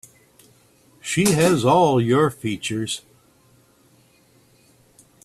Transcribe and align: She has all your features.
She 0.99 1.33
has 1.33 1.63
all 1.63 2.01
your 2.01 2.31
features. 2.31 3.01